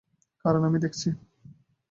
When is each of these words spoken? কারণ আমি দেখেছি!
কারণ 0.45 0.61
আমি 0.63 0.77
দেখেছি! 0.79 1.09